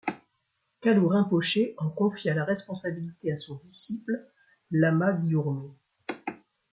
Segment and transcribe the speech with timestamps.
[0.81, 4.19] Kalou Rinpoché en confia la responsabilité à son disciple
[4.71, 5.69] Lama Gyourmé.